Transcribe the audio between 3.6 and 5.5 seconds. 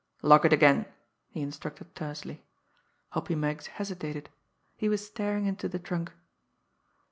hesitated he was staring